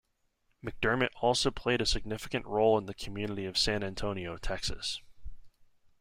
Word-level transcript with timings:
McDermott 0.65 1.11
also 1.21 1.51
played 1.51 1.79
a 1.79 1.85
significant 1.85 2.47
role 2.47 2.75
in 2.79 2.87
the 2.87 2.93
community 2.95 3.45
of 3.45 3.55
San 3.55 3.83
Antonio, 3.83 4.35
Texas. 4.35 4.99